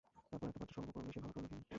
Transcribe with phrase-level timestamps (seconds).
[0.29, 1.63] তারপর একটি পাত্রে সব উপকরণ মিশিয়ে ভালো করে মেখে নিন।